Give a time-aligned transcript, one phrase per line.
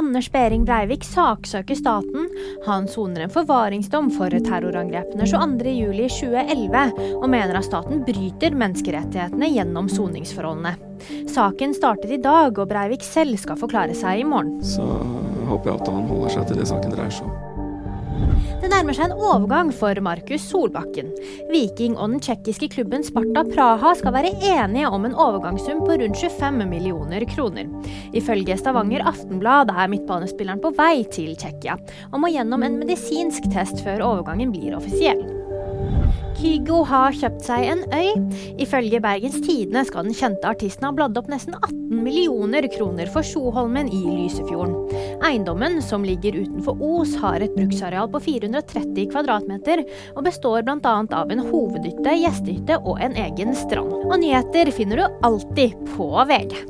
[0.00, 2.28] Anders Behring Breivik saksøker staten.
[2.64, 10.72] Han soner en forvaringsdom for terrorangrepene 22.07.2011, og mener at staten bryter menneskerettighetene gjennom soningsforholdene.
[11.28, 14.56] Saken starter i dag, og Breivik selv skal forklare seg i morgen.
[14.64, 14.88] Så
[15.52, 17.59] håper jeg at han holder seg til det saken dreier seg om.
[18.60, 21.10] Det nærmer seg en overgang for Markus Solbakken.
[21.48, 26.20] Viking og den tsjekkiske klubben Sparta Praha skal være enige om en overgangssum på rundt
[26.20, 27.70] 25 millioner kroner.
[28.16, 31.78] Ifølge Stavanger Aftenblad er midtbanespilleren på vei til Tsjekkia,
[32.12, 35.24] og må gjennom en medisinsk test før overgangen blir offisiell.
[36.40, 38.14] Kygo har kjøpt seg en øy.
[38.64, 43.26] Ifølge Bergens Tidende skal den kjente artisten ha bladd opp nesten 18 millioner kroner for
[43.26, 44.72] Sjoholmen i Lysefjorden.
[45.26, 49.84] Eiendommen, som ligger utenfor Os, har et bruksareal på 430 kvadratmeter,
[50.16, 50.96] og består bl.a.
[51.20, 53.92] av en hovedhytte, gjestehytte og en egen strand.
[54.06, 56.60] Og nyheter finner du alltid på VG.